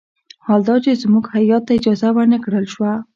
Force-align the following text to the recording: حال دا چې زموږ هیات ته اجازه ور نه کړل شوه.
حال 0.45 0.61
دا 0.69 0.75
چې 0.83 0.91
زموږ 1.03 1.25
هیات 1.35 1.63
ته 1.67 1.73
اجازه 1.79 2.07
ور 2.13 2.25
نه 2.33 2.39
کړل 2.43 2.65
شوه. 2.73 2.91